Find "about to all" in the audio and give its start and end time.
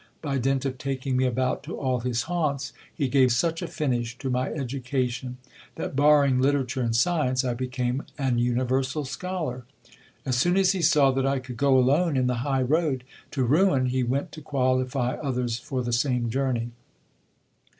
1.27-1.99